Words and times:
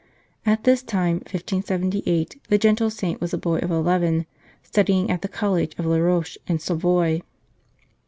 At 0.47 0.63
this 0.63 0.81
time, 0.81 1.17
1578, 1.17 2.41
the 2.49 2.57
Gentle 2.57 2.89
Saint 2.89 3.21
was 3.21 3.35
a 3.35 3.37
boy 3.37 3.59
of 3.59 3.69
eleven, 3.69 4.25
studying 4.63 5.11
at 5.11 5.21
the 5.21 5.27
College 5.27 5.77
of 5.77 5.85
La 5.85 5.97
Roche 5.97 6.39
in 6.47 6.57
Savoy. 6.57 7.21